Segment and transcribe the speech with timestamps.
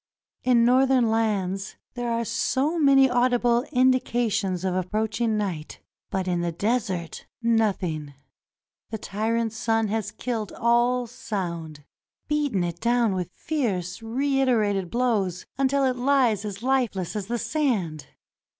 [0.43, 5.79] In Northern lands there are so many audible indications of approaching night.
[6.09, 7.27] But in the desert—
[7.59, 8.15] nothing.
[8.89, 11.83] The tyrant sun has killed all sound;
[12.27, 18.07] beaten it down with fierce, reiterated blows until it lies as lifeless as the sand.